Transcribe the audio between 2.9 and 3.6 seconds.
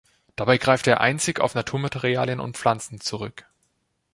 zurück.